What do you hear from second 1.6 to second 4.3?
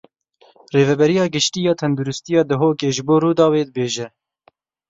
ya Tendirustiya Duhokê ji bo Rûdawê dibêje.